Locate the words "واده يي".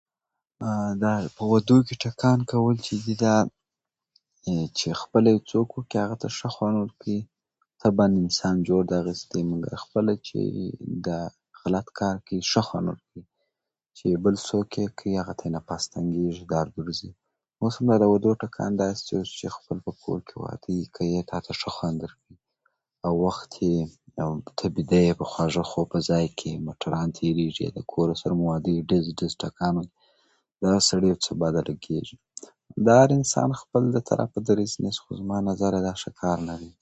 28.49-28.81